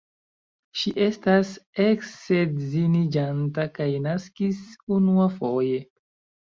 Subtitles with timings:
[0.79, 1.51] Ŝi estas
[1.85, 4.67] eksedziniĝanta kaj naskis
[4.99, 5.83] unuafoje.